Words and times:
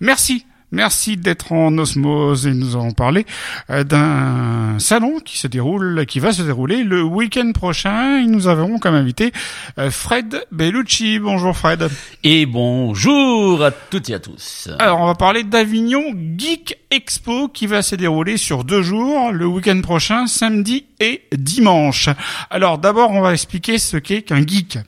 Merci. 0.00 0.44
Merci 0.70 1.16
d'être 1.16 1.52
en 1.52 1.78
osmose 1.78 2.46
et 2.46 2.52
nous 2.52 2.76
allons 2.76 2.92
parler 2.92 3.24
euh, 3.70 3.84
d'un 3.84 4.78
salon 4.78 5.18
qui 5.18 5.38
se 5.38 5.46
déroule, 5.46 6.04
qui 6.04 6.20
va 6.20 6.32
se 6.32 6.42
dérouler 6.42 6.84
le 6.84 7.02
week-end 7.02 7.52
prochain. 7.52 8.18
Et 8.18 8.26
nous 8.26 8.48
avons 8.48 8.78
comme 8.78 8.94
invité 8.94 9.32
euh, 9.78 9.90
Fred 9.90 10.44
Bellucci. 10.52 11.20
Bonjour 11.20 11.56
Fred. 11.56 11.88
Et 12.22 12.44
bonjour 12.44 13.64
à 13.64 13.70
toutes 13.70 14.10
et 14.10 14.14
à 14.14 14.18
tous. 14.18 14.68
Alors 14.78 15.00
on 15.00 15.06
va 15.06 15.14
parler 15.14 15.42
d'Avignon 15.42 16.02
Geek 16.36 16.78
Expo 16.90 17.48
qui 17.48 17.66
va 17.66 17.80
se 17.80 17.94
dérouler 17.94 18.36
sur 18.36 18.64
deux 18.64 18.82
jours, 18.82 19.32
le 19.32 19.46
week-end 19.46 19.80
prochain, 19.80 20.26
samedi 20.26 20.84
et 21.00 21.22
dimanche. 21.32 22.10
Alors 22.50 22.76
d'abord 22.76 23.12
on 23.12 23.22
va 23.22 23.32
expliquer 23.32 23.78
ce 23.78 23.96
qu'est 23.96 24.20
qu'un 24.20 24.46
geek. 24.46 24.78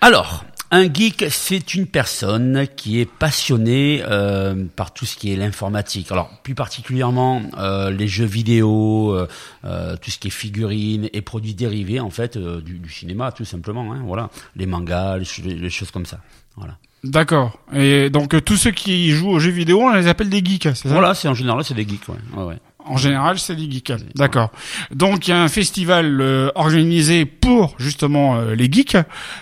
Alors, 0.00 0.44
un 0.70 0.92
geek, 0.92 1.26
c'est 1.30 1.74
une 1.74 1.86
personne 1.86 2.66
qui 2.76 3.00
est 3.00 3.10
passionnée 3.10 4.02
euh, 4.08 4.64
par 4.76 4.92
tout 4.92 5.06
ce 5.06 5.16
qui 5.16 5.32
est 5.32 5.36
l'informatique. 5.36 6.10
Alors, 6.10 6.30
plus 6.42 6.54
particulièrement 6.54 7.42
euh, 7.58 7.90
les 7.90 8.08
jeux 8.08 8.24
vidéo, 8.24 9.12
euh, 9.12 9.28
euh, 9.64 9.96
tout 9.96 10.10
ce 10.10 10.18
qui 10.18 10.28
est 10.28 10.30
figurines 10.30 11.08
et 11.12 11.22
produits 11.22 11.54
dérivés 11.54 12.00
en 12.00 12.10
fait 12.10 12.36
euh, 12.36 12.60
du, 12.60 12.78
du 12.78 12.90
cinéma, 12.90 13.32
tout 13.32 13.44
simplement. 13.44 13.92
Hein, 13.92 14.02
voilà, 14.04 14.30
les 14.56 14.66
mangas, 14.66 15.18
les, 15.18 15.54
les 15.54 15.70
choses 15.70 15.90
comme 15.90 16.06
ça. 16.06 16.18
Voilà. 16.56 16.76
D'accord. 17.04 17.60
Et 17.72 18.10
donc 18.10 18.44
tous 18.44 18.56
ceux 18.56 18.72
qui 18.72 19.10
jouent 19.10 19.30
aux 19.30 19.38
jeux 19.38 19.50
vidéo, 19.50 19.82
on 19.82 19.94
les 19.94 20.08
appelle 20.08 20.28
des 20.28 20.44
geeks, 20.44 20.64
c'est 20.74 20.88
ça? 20.88 20.94
Voilà, 20.94 21.14
c'est 21.14 21.28
en 21.28 21.34
général 21.34 21.62
c'est 21.64 21.74
des 21.74 21.86
geeks. 21.86 22.08
Ouais. 22.08 22.16
Ouais, 22.36 22.44
ouais. 22.44 22.58
En 22.86 22.96
général, 22.96 23.38
c'est 23.38 23.56
des 23.56 23.70
geeks. 23.70 23.92
D'accord. 24.14 24.50
Donc 24.90 25.26
il 25.26 25.30
y 25.30 25.34
a 25.34 25.40
un 25.40 25.48
festival 25.48 26.20
euh, 26.20 26.50
organisé 26.54 27.26
pour 27.26 27.74
justement 27.78 28.36
euh, 28.36 28.54
les 28.54 28.70
geeks. 28.70 28.96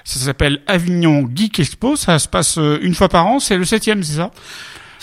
Ça 0.04 0.20
s'appelle 0.20 0.60
Avignon 0.66 1.28
Geek 1.34 1.60
Expo. 1.60 1.96
Ça 1.96 2.18
se 2.18 2.28
passe 2.28 2.58
euh, 2.58 2.78
une 2.82 2.94
fois 2.94 3.08
par 3.08 3.26
an. 3.26 3.40
C'est 3.40 3.56
le 3.56 3.64
septième, 3.64 4.02
c'est 4.02 4.16
ça? 4.16 4.30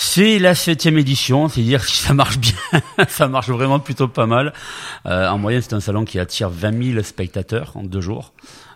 C'est 0.03 0.39
la 0.39 0.55
septième 0.55 0.97
édition, 0.97 1.47
c'est-à-dire 1.47 1.85
que 1.85 1.91
ça 1.91 2.13
marche 2.13 2.39
bien, 2.39 2.81
ça 3.07 3.27
marche 3.27 3.49
vraiment 3.49 3.79
plutôt 3.79 4.07
pas 4.07 4.25
mal. 4.25 4.51
Euh, 5.05 5.27
en 5.27 5.37
moyenne, 5.37 5.61
c'est 5.61 5.73
un 5.75 5.79
salon 5.79 6.05
qui 6.05 6.17
attire 6.17 6.49
20 6.49 6.93
000 6.93 7.03
spectateurs 7.03 7.73
en 7.75 7.83
deux 7.83 8.01
jours. 8.01 8.33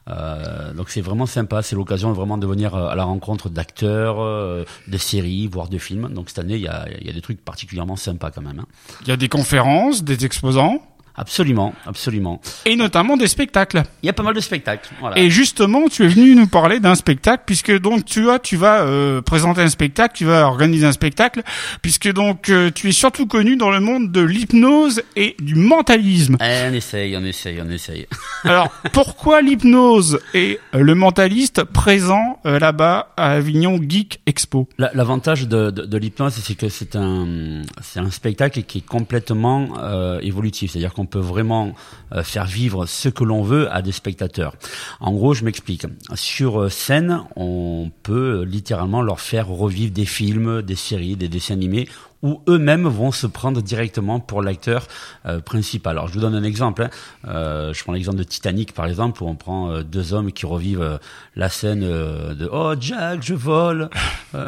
Euh, 0.07 0.73
donc 0.73 0.89
c'est 0.89 1.01
vraiment 1.01 1.25
sympa, 1.25 1.61
c'est 1.63 1.75
l'occasion 1.75 2.13
vraiment 2.13 2.37
de 2.37 2.45
venir 2.45 2.75
euh, 2.75 2.87
à 2.89 2.95
la 2.95 3.03
rencontre 3.05 3.49
d'acteurs, 3.49 4.21
euh, 4.21 4.63
de 4.87 4.97
séries, 4.97 5.47
voire 5.47 5.67
de 5.67 5.77
films. 5.77 6.13
Donc 6.13 6.29
cette 6.29 6.39
année, 6.39 6.55
il 6.55 6.61
y 6.61 6.67
a, 6.67 6.85
y 7.01 7.09
a 7.09 7.13
des 7.13 7.21
trucs 7.21 7.43
particulièrement 7.43 7.95
sympas 7.95 8.31
quand 8.31 8.41
même. 8.41 8.59
hein. 8.59 8.67
Il 9.01 9.07
y 9.07 9.11
a 9.11 9.17
des 9.17 9.29
conférences, 9.29 10.03
des 10.03 10.25
exposants? 10.25 10.81
Absolument, 11.17 11.73
absolument. 11.85 12.41
et 12.65 12.75
notamment 12.75 13.15
des 13.17 13.27
spectacles. 13.27 13.83
Il 14.03 14.07
y 14.07 14.09
a 14.09 14.13
pas 14.13 14.23
mal 14.23 14.33
de 14.33 14.39
spectacles. 14.41 14.89
Voilà. 14.99 15.17
Et 15.17 15.29
justement, 15.29 15.87
tu 15.87 16.03
es 16.03 16.07
venu 16.07 16.35
nous 16.35 16.47
parler 16.47 16.79
d'un 16.79 16.95
spectacle 16.95 17.43
puisque 17.45 17.71
donc 17.79 18.05
tu 18.05 18.23
vois, 18.23 18.39
tu 18.39 18.57
vas 18.57 18.81
euh, 18.81 19.21
présenter 19.21 19.61
un 19.61 19.69
spectacle, 19.69 20.15
tu 20.17 20.25
vas 20.25 20.45
organiser 20.47 20.85
un 20.85 20.91
spectacle 20.91 21.41
puisque 21.81 22.11
donc 22.11 22.49
euh, 22.49 22.69
tu 22.69 22.89
es 22.89 22.91
surtout 22.91 23.27
connu 23.27 23.55
dans 23.55 23.71
le 23.71 23.79
monde 23.79 24.11
de 24.11 24.21
l'hypnose 24.21 25.01
et 25.15 25.35
du 25.39 25.55
mentalisme. 25.55 26.37
Eh, 26.41 26.67
on 26.69 26.73
essaye, 26.73 27.15
on 27.15 27.23
essaye, 27.23 27.61
on 27.65 27.69
essaye. 27.69 28.07
Alors, 28.43 28.69
pourquoi 28.91 29.41
l'hypnose 29.41 30.19
et 30.33 30.59
le 30.73 30.95
mentaliste 30.95 31.63
présents 31.63 32.39
euh, 32.45 32.59
là-bas 32.59 33.13
à 33.17 33.31
Avignon 33.31 33.79
Geek 33.81 34.19
Expo? 34.25 34.67
La- 34.77 34.91
L'avantage 34.93 35.47
de, 35.47 35.71
de, 35.71 35.83
de 35.85 35.97
l'hypnose, 35.97 36.33
c'est 36.33 36.55
que 36.55 36.69
c'est 36.69 36.95
un, 36.95 37.61
c'est 37.81 37.99
un 37.99 38.11
spectacle 38.11 38.63
qui 38.63 38.79
est 38.79 38.85
complètement 38.85 39.69
euh, 39.79 40.19
évolutif. 40.21 40.71
C'est-à-dire 40.71 40.93
qu'on 40.93 41.04
peut 41.05 41.19
vraiment 41.19 41.73
euh, 42.11 42.23
faire 42.23 42.45
vivre 42.45 42.85
ce 42.85 43.09
que 43.09 43.23
l'on 43.23 43.43
veut 43.43 43.71
à 43.71 43.81
des 43.81 43.91
spectateurs. 43.91 44.55
En 44.99 45.13
gros, 45.13 45.33
je 45.33 45.43
m'explique. 45.43 45.85
Sur 46.13 46.61
euh, 46.61 46.69
scène, 46.69 47.23
on 47.35 47.91
peut 48.03 48.41
euh, 48.41 48.45
littéralement 48.45 49.01
leur 49.01 49.19
faire 49.19 49.47
revivre 49.47 49.93
des 49.93 50.05
films, 50.05 50.61
des 50.61 50.75
séries, 50.75 51.15
des 51.15 51.27
dessins 51.27 51.53
animés 51.53 51.87
où 52.23 52.41
eux-mêmes 52.47 52.87
vont 52.87 53.11
se 53.11 53.27
prendre 53.27 53.61
directement 53.61 54.19
pour 54.19 54.41
l'acteur 54.41 54.87
euh, 55.25 55.39
principal. 55.39 55.91
Alors, 55.97 56.07
je 56.07 56.13
vous 56.13 56.19
donne 56.21 56.33
un 56.35 56.43
exemple. 56.43 56.83
hein. 56.83 56.89
Euh, 57.27 57.73
je 57.73 57.83
prends 57.83 57.93
l'exemple 57.93 58.17
de 58.17 58.23
Titanic, 58.23 58.73
par 58.73 58.85
exemple, 58.87 59.21
où 59.21 59.27
on 59.27 59.35
prend 59.35 59.69
euh, 59.69 59.83
deux 59.83 60.13
hommes 60.13 60.31
qui 60.31 60.45
revivent 60.45 60.81
euh, 60.81 60.97
la 61.35 61.49
scène 61.49 61.83
euh, 61.83 62.33
de 62.33 62.49
«Oh, 62.51 62.73
Jack, 62.79 63.21
je 63.21 63.33
vole 63.35 63.89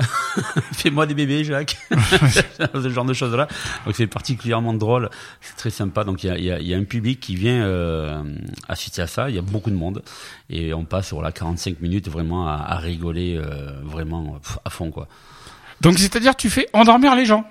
Fais-moi 0.73 1.05
des 1.05 1.13
bébés, 1.13 1.43
Jacques!» 1.43 1.77
Ce 2.73 2.89
genre 2.89 3.05
de 3.05 3.13
choses-là. 3.13 3.47
Donc, 3.85 3.95
c'est 3.95 4.07
particulièrement 4.07 4.73
drôle. 4.73 5.09
C'est 5.41 5.55
très 5.55 5.69
sympa. 5.69 6.03
Donc, 6.03 6.23
il 6.23 6.27
y 6.27 6.29
a, 6.31 6.37
y 6.37 6.51
a- 6.51 6.59
y 6.59 6.73
a 6.73 6.77
un 6.77 6.83
public 6.83 7.19
qui 7.19 7.35
vient 7.35 7.63
euh, 7.63 8.23
assister 8.67 9.01
à 9.01 9.07
ça. 9.07 9.29
Il 9.29 9.35
y 9.35 9.39
a 9.39 9.43
beaucoup 9.43 9.69
de 9.69 9.75
monde. 9.75 10.01
Et 10.49 10.73
on 10.73 10.85
passe 10.85 11.13
voilà, 11.13 11.31
45 11.31 11.79
minutes 11.81 12.09
vraiment 12.09 12.47
à, 12.47 12.53
à 12.53 12.77
rigoler 12.77 13.35
euh, 13.37 13.71
vraiment 13.83 14.39
pff, 14.41 14.57
à 14.65 14.69
fond, 14.69 14.89
quoi. 14.91 15.07
Donc, 15.81 15.99
c'est-à-dire 15.99 16.35
tu 16.35 16.49
fais 16.49 16.67
endormir 16.73 17.15
les 17.15 17.25
gens. 17.25 17.45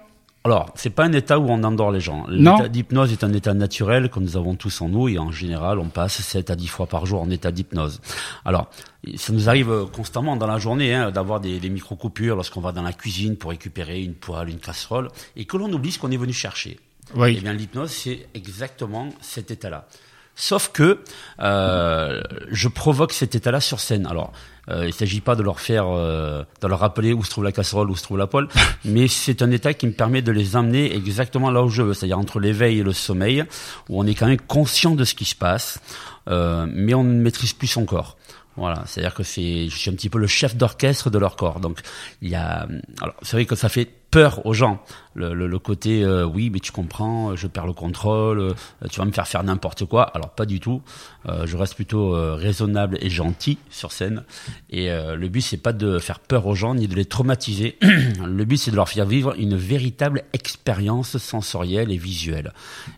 Alors, 0.47 0.71
c'est 0.77 0.91
pas 0.91 1.05
un 1.05 1.13
état 1.13 1.41
où 1.41 1.49
on 1.49 1.65
endort 1.65 1.91
les 1.91 1.99
gens. 1.99 2.25
L'état 2.29 2.69
d'hypnose 2.69 3.11
est 3.11 3.25
un 3.25 3.33
état 3.33 3.53
naturel 3.53 4.11
que 4.11 4.21
nous 4.21 4.37
avons 4.37 4.55
tous 4.55 4.81
en 4.81 4.89
nous 4.89 5.09
et 5.09 5.19
en 5.19 5.33
général, 5.33 5.81
on 5.81 5.89
passe 5.89 6.21
7 6.21 6.51
à 6.51 6.55
10 6.55 6.69
fois 6.69 6.87
par 6.87 7.05
jour 7.05 7.21
en 7.21 7.29
état 7.31 7.51
d'hypnose. 7.51 8.01
Alors, 8.45 8.71
ça 9.17 9.33
nous 9.33 9.49
arrive 9.49 9.71
euh, 9.73 9.87
constamment 9.87 10.37
dans 10.37 10.47
la 10.47 10.59
journée 10.59 10.95
hein, 10.95 11.11
d'avoir 11.11 11.41
des, 11.41 11.59
des 11.59 11.69
micro-coupures 11.69 12.37
lorsqu'on 12.37 12.61
va 12.61 12.71
dans 12.71 12.83
la 12.83 12.93
cuisine 12.93 13.37
pour 13.37 13.51
récupérer 13.51 14.01
une 14.01 14.15
poêle, 14.15 14.49
une 14.49 14.61
casserole 14.61 15.09
et 15.35 15.47
que 15.47 15.57
l'on 15.57 15.73
oublie 15.73 15.91
ce 15.91 15.99
qu'on 15.99 16.13
est 16.13 16.17
venu 16.17 16.33
chercher. 16.33 16.79
Eh 17.15 17.19
Oui. 17.19 17.41
bien, 17.41 17.53
l'hypnose, 17.53 17.91
c'est 17.91 18.29
exactement 18.35 19.09
cet 19.21 19.51
état-là. 19.51 19.89
Sauf 20.37 20.71
que 20.73 21.01
euh, 21.41 22.21
je 22.51 22.69
provoque 22.69 23.13
cet 23.13 23.35
état-là 23.35 23.61
sur 23.61 23.81
scène. 23.81 24.07
Alors, 24.07 24.33
euh, 24.69 24.83
il 24.83 24.89
ne 24.89 24.93
s'agit 24.93 25.21
pas 25.21 25.37
de 25.37 25.43
leur 25.43 25.61
faire, 25.61 25.87
euh, 25.89 26.43
de 26.61 26.67
leur 26.67 26.81
rappeler 26.81 27.13
où 27.13 27.23
se 27.23 27.31
trouve 27.31 27.45
la 27.45 27.53
casserole, 27.53 27.91
où 27.91 27.97
se 27.97 28.03
trouve 28.03 28.19
la 28.19 28.27
poêle, 28.27 28.49
mais 28.85 29.07
c'est 29.09 29.43
un 29.43 29.51
état 29.51 29.75
qui 29.75 29.87
me 29.87 29.93
permet 29.93 30.23
de 30.23 30.33
les 30.33 30.57
emmener 30.57 30.95
exactement 30.95 31.51
là 31.51 31.63
où 31.63 31.69
je 31.69 31.83
veux, 31.83 31.95
c'est-à-dire 31.95 32.19
entre 32.19 32.41
l'éveil 32.41 32.81
et 32.81 32.83
le 32.83 32.93
sommeil, 32.93 33.45
où 33.89 34.01
on 34.01 34.07
est 34.07 34.15
quand 34.15 34.27
même 34.27 34.41
conscient 34.41 34.95
de 34.95 35.05
ce 35.05 35.15
qui 35.15 35.25
se 35.25 35.35
passe, 35.37 35.81
euh, 36.29 36.67
mais 36.69 36.95
on 36.95 37.05
ne 37.05 37.21
maîtrise 37.21 37.53
plus 37.53 37.69
son 37.69 37.85
corps. 37.85 38.17
Voilà, 38.57 38.85
c'est-à-dire 38.87 39.15
que 39.15 39.23
c'est, 39.23 39.69
je 39.69 39.77
suis 39.77 39.91
un 39.91 39.95
petit 39.95 40.09
peu 40.09 40.19
le 40.19 40.27
chef 40.27 40.57
d'orchestre 40.57 41.11
de 41.11 41.19
leur 41.19 41.37
corps. 41.37 41.61
Donc, 41.61 41.81
il 42.23 42.31
y 42.31 42.35
a, 42.35 42.67
alors 43.01 43.15
c'est 43.23 43.37
vrai 43.37 43.45
que 43.45 43.55
ça 43.55 43.69
fait 43.69 43.91
peur 44.11 44.47
aux 44.47 44.55
gens. 44.55 44.83
Le, 45.15 45.35
le, 45.35 45.47
le 45.47 45.59
côté, 45.59 46.03
euh, 46.03 46.25
oui, 46.25 46.51
mais 46.51 46.61
tu 46.61 46.73
comprends, 46.73 47.31
euh, 47.31 47.37
je 47.37 47.47
perds 47.47 47.67
le 47.67 47.73
contrôle, 47.73 48.39
euh, 48.39 48.55
tu 48.91 48.99
vas 48.99 49.05
me 49.05 49.13
faire 49.13 49.27
faire 49.27 49.43
n'importe 49.43 49.85
quoi. 49.85 50.05
Alors 50.05 50.31
pas 50.31 50.47
du 50.47 50.61
tout. 50.61 50.83
Euh, 51.27 51.47
je 51.47 51.57
reste 51.57 51.75
plutôt 51.75 52.15
euh, 52.15 52.35
raisonnable 52.35 52.99
et 53.01 53.11
gentil 53.11 53.59
sur 53.71 53.93
scène. 53.93 54.25
Et 54.71 54.89
le 54.89 55.29
but 55.29 55.41
c'est 55.41 55.57
pas 55.57 55.73
de 55.73 55.99
faire 55.99 56.21
peur 56.21 56.47
aux 56.47 56.55
gens 56.55 56.75
ni 56.75 56.89
de 56.89 56.95
les 56.95 57.05
traumatiser. 57.05 57.79
le 57.83 58.45
but 58.45 58.57
c'est 58.57 58.71
de 58.71 58.77
leur 58.77 58.89
faire 58.89 59.07
vivre 59.07 59.35
une 59.39 59.57
véritable 59.57 60.25
expérience 60.33 61.19
sensorielle 61.19 61.91
et 61.91 61.99
visuelle. 61.99 62.53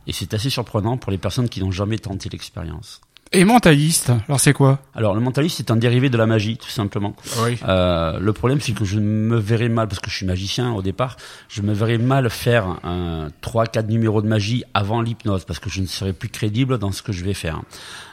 Et 0.06 0.12
c'est 0.12 0.34
assez 0.34 0.50
surprenant 0.50 0.96
pour 0.98 1.10
les 1.12 1.18
personnes 1.18 1.48
qui 1.48 1.60
n'ont 1.60 1.72
jamais 1.72 1.98
tenté 1.98 2.28
l'expérience. 2.28 3.00
Et 3.32 3.44
mentaliste, 3.44 4.10
alors 4.26 4.40
c'est 4.40 4.54
quoi? 4.54 4.80
Alors 4.94 5.14
le 5.14 5.20
mentaliste 5.20 5.58
c'est 5.58 5.70
un 5.70 5.76
dérivé 5.76 6.08
de 6.08 6.16
la 6.16 6.26
magie 6.26 6.56
tout 6.56 6.70
simplement. 6.70 7.14
Oui. 7.44 7.58
Euh, 7.68 8.18
le 8.18 8.32
problème, 8.32 8.58
c'est 8.60 8.72
que 8.72 8.86
je 8.86 8.98
me 8.98 9.36
verrais 9.36 9.68
mal, 9.68 9.86
parce 9.86 10.00
que 10.00 10.10
je 10.10 10.16
suis 10.16 10.24
magicien 10.26 10.72
au 10.72 10.80
départ, 10.80 11.16
je 11.48 11.60
me 11.60 11.74
verrais 11.74 11.98
mal 11.98 12.30
faire 12.30 12.78
un 12.84 13.28
3-4 13.42 13.86
numéros 13.88 14.22
de 14.22 14.28
magie 14.28 14.64
avant 14.72 15.02
l'hypnose, 15.02 15.44
parce 15.44 15.58
que 15.58 15.68
je 15.68 15.82
ne 15.82 15.86
serais 15.86 16.14
plus 16.14 16.30
crédible 16.30 16.78
dans 16.78 16.90
ce 16.90 17.02
que 17.02 17.12
je 17.12 17.22
vais 17.22 17.34
faire. 17.34 17.60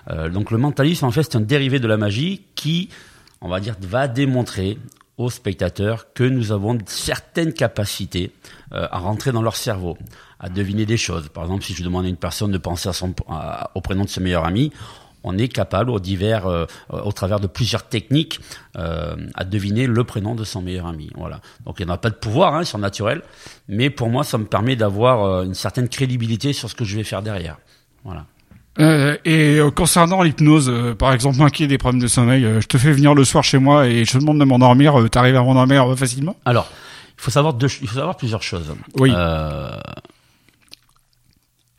Euh, 0.10 0.28
donc 0.30 0.52
le 0.52 0.58
mentalisme, 0.58 1.06
en 1.06 1.12
fait, 1.12 1.24
c'est 1.24 1.38
un 1.38 1.42
dérivé 1.42 1.80
de 1.80 1.88
la 1.88 1.96
magie 1.98 2.42
qui, 2.56 2.90
on 3.40 3.48
va 3.48 3.62
dire, 3.62 3.76
va 3.82 4.10
démontrer 4.10 4.78
aux 5.18 5.30
spectateurs 5.30 6.08
que 6.14 6.26
nous 6.26 6.52
avons 6.52 6.78
certaines 6.88 7.54
capacités 7.54 8.32
euh, 8.74 8.86
à 8.92 8.98
rentrer 9.00 9.32
dans 9.32 9.42
leur 9.42 9.56
cerveau, 9.56 9.98
à 10.42 10.50
deviner 10.50 10.86
des 10.86 10.98
choses. 10.98 11.30
Par 11.30 11.44
exemple, 11.46 11.64
si 11.64 11.74
je 11.74 11.84
demande 11.86 12.04
à 12.06 12.10
une 12.10 12.18
personne 12.18 12.52
de 12.52 12.58
penser 12.58 12.90
à 12.90 12.94
son, 12.94 13.16
à- 13.30 13.72
au 13.76 13.80
prénom 13.82 14.04
de 14.04 14.10
ses 14.10 14.20
meilleurs 14.20 14.44
amis, 14.44 14.74
on 15.26 15.38
est 15.38 15.48
capable, 15.48 15.90
au 15.90 16.00
divers, 16.00 16.46
euh, 16.46 16.66
au 16.90 17.12
travers 17.12 17.40
de 17.40 17.48
plusieurs 17.48 17.88
techniques, 17.88 18.40
euh, 18.78 19.16
à 19.34 19.44
deviner 19.44 19.88
le 19.88 20.04
prénom 20.04 20.36
de 20.36 20.44
son 20.44 20.62
meilleur 20.62 20.86
ami. 20.86 21.10
Voilà. 21.16 21.42
Donc 21.66 21.80
il 21.80 21.86
n'y 21.86 21.92
en 21.92 21.96
a 21.96 21.98
pas 21.98 22.12
de 22.12 22.16
pouvoir, 22.16 22.54
hein, 22.54 22.64
naturel, 22.78 23.24
mais 23.68 23.90
pour 23.90 24.10
moi, 24.10 24.24
ça 24.24 24.38
me 24.38 24.46
permet 24.46 24.76
d'avoir 24.76 25.24
euh, 25.24 25.44
une 25.44 25.56
certaine 25.56 25.90
crédibilité 25.90 26.54
sur 26.54 26.70
ce 26.70 26.76
que 26.76 26.86
je 26.86 26.96
vais 26.96 27.04
faire 27.04 27.22
derrière. 27.22 27.58
Voilà. 28.04 28.26
Euh, 28.80 29.18
et 29.26 29.58
euh, 29.58 29.72
concernant 29.72 30.22
l'hypnose, 30.22 30.70
euh, 30.70 30.94
par 30.94 31.14
exemple, 31.14 31.38
moi 31.38 31.50
qui 31.50 31.64
ai 31.64 31.68
des 31.68 31.78
problèmes 31.78 32.02
de 32.02 32.08
sommeil, 32.08 32.46
euh, 32.46 32.62
je 32.62 32.68
te 32.68 32.78
fais 32.78 32.92
venir 32.92 33.16
le 33.16 33.24
soir 33.24 33.44
chez 33.44 33.58
moi 33.58 33.88
et 33.88 34.06
je 34.06 34.12
te 34.14 34.18
demande 34.18 34.40
de 34.40 34.44
m'endormir, 34.44 35.00
euh, 35.00 35.10
t'arrives 35.10 35.38
à 35.38 35.42
m'endormir 35.42 35.90
euh, 35.92 35.96
facilement 35.96 36.36
Alors, 36.46 36.70
il 37.18 37.22
faut 37.22 37.32
savoir 37.32 37.54
deux, 37.54 37.70
il 37.82 37.88
faut 37.88 37.96
savoir 37.96 38.18
plusieurs 38.18 38.44
choses. 38.44 38.76
Oui. 38.98 39.12
Euh, 39.16 39.80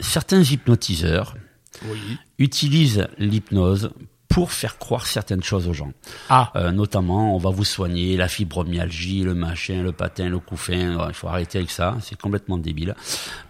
certains 0.00 0.42
hypnotiseurs 0.42 1.34
utilisent 2.38 3.08
l'hypnose 3.18 3.90
pour 4.28 4.52
faire 4.52 4.76
croire 4.76 5.06
certaines 5.06 5.42
choses 5.42 5.66
aux 5.66 5.72
gens. 5.72 5.92
Ah. 6.28 6.52
Euh, 6.56 6.70
notamment, 6.70 7.34
on 7.34 7.38
va 7.38 7.48
vous 7.48 7.64
soigner 7.64 8.18
la 8.18 8.28
fibromyalgie, 8.28 9.22
le 9.22 9.34
machin, 9.34 9.82
le 9.82 9.92
patin, 9.92 10.28
le 10.28 10.38
couffin. 10.38 10.96
Ouais, 10.96 11.06
Il 11.08 11.14
faut 11.14 11.28
arrêter 11.28 11.56
avec 11.56 11.70
ça, 11.70 11.96
c'est 12.02 12.20
complètement 12.20 12.58
débile. 12.58 12.94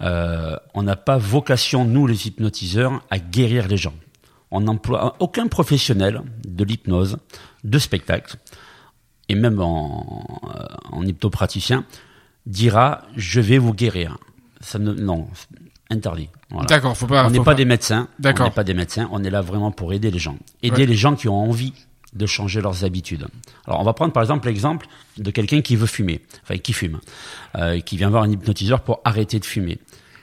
Euh, 0.00 0.56
on 0.74 0.84
n'a 0.84 0.94
pas 0.94 1.18
vocation, 1.18 1.84
nous 1.84 2.06
les 2.06 2.28
hypnotiseurs, 2.28 3.02
à 3.10 3.18
guérir 3.18 3.66
les 3.66 3.76
gens. 3.76 3.94
On 4.52 4.60
n'emploie 4.60 5.16
aucun 5.18 5.48
professionnel 5.48 6.22
de 6.46 6.62
l'hypnose, 6.62 7.18
de 7.64 7.78
spectacle, 7.80 8.36
et 9.28 9.34
même 9.34 9.60
en, 9.60 10.40
euh, 10.54 10.66
en 10.92 11.04
hypnopraticien, 11.04 11.84
dira 12.46 13.02
je 13.16 13.40
vais 13.40 13.58
vous 13.58 13.74
guérir. 13.74 14.18
Ça 14.60 14.78
ne, 14.78 14.92
non, 14.92 15.26
interdit. 15.90 16.28
Voilà. 16.50 16.66
D'accord, 16.66 16.96
faut 16.96 17.06
pas. 17.06 17.26
On 17.26 17.30
n'est 17.30 17.40
pas, 17.40 17.54
des 17.54 17.64
médecins. 17.64 18.08
D'accord. 18.18 18.46
On 18.46 18.48
n'est 18.48 18.54
pas 18.54 18.64
des 18.64 18.74
médecins. 18.74 19.08
On 19.12 19.22
est 19.24 19.30
là 19.30 19.40
vraiment 19.40 19.70
pour 19.70 19.92
aider 19.92 20.10
les 20.10 20.18
gens. 20.18 20.36
Aider 20.62 20.82
Ouais. 20.82 20.86
les 20.86 20.94
gens 20.96 21.14
qui 21.14 21.28
ont 21.28 21.36
envie 21.42 21.72
de 22.14 22.26
changer 22.26 22.60
leurs 22.60 22.84
habitudes. 22.84 23.26
Alors, 23.66 23.80
on 23.80 23.84
va 23.84 23.92
prendre 23.92 24.12
par 24.12 24.22
exemple 24.22 24.48
l'exemple 24.48 24.86
de 25.18 25.30
quelqu'un 25.30 25.60
qui 25.60 25.76
veut 25.76 25.86
fumer, 25.86 26.22
enfin 26.42 26.56
qui 26.58 26.72
fume, 26.72 26.98
euh, 27.56 27.80
qui 27.80 27.96
vient 27.96 28.08
voir 28.10 28.22
un 28.22 28.30
hypnotiseur 28.30 28.80
pour 28.80 29.00
arrêter 29.04 29.38
de 29.38 29.44
fumer. 29.44 29.78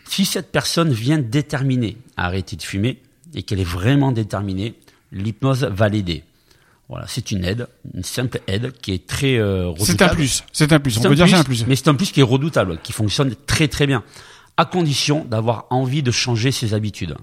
Si 0.06 0.26
cette 0.26 0.52
personne 0.52 0.92
vient 0.92 1.20
déterminée 1.20 1.98
à 2.18 2.26
arrêter 2.26 2.56
de 2.56 2.64
fumer 2.64 3.00
et 3.36 3.44
qu'elle 3.44 3.60
est 3.60 3.64
vraiment 3.64 4.12
déterminée, 4.12 4.76
l'hypnose 5.12 5.64
va 5.66 5.88
l'aider. 5.88 6.24
Voilà, 6.90 7.06
c'est 7.08 7.32
une 7.32 7.46
aide, 7.46 7.68
une 7.94 8.04
simple 8.04 8.42
aide 8.48 8.74
qui 8.82 8.92
est 8.94 9.08
très 9.08 9.38
euh, 9.38 9.68
redoutable. 9.70 9.86
C'est 9.86 10.02
un 10.02 10.10
plus. 10.10 10.44
C'est 10.52 10.74
un 10.74 10.80
plus. 10.80 10.98
On 10.98 11.02
peut 11.02 11.08
un 11.10 11.14
dire 11.14 11.26
plus, 11.26 11.32
c'est 11.32 11.38
un 11.40 11.44
plus. 11.44 11.66
Mais 11.68 11.76
c'est 11.76 11.88
un 11.88 11.96
plus 11.96 12.12
qui 12.12 12.20
est 12.20 12.24
redoutable, 12.24 12.80
qui 12.84 12.92
fonctionne 12.92 13.34
très 13.48 13.68
très 13.68 13.88
bien, 13.88 14.04
à 14.58 14.66
condition 14.66 15.26
d'avoir 15.26 15.66
envie 15.70 16.04
de 16.04 16.12
changer 16.12 16.52
ses 16.52 16.74
habitudes, 16.74 17.16